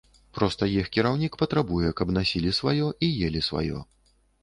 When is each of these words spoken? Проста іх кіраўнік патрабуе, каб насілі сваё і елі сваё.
Проста 0.37 0.69
іх 0.79 0.89
кіраўнік 0.97 1.37
патрабуе, 1.43 1.93
каб 2.01 2.17
насілі 2.19 2.57
сваё 2.63 2.91
і 3.05 3.15
елі 3.29 3.47
сваё. 3.53 3.89